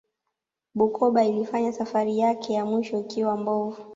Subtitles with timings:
[0.75, 3.81] bukoba ilifanya safari yake ya mwisho ikiwa mbovu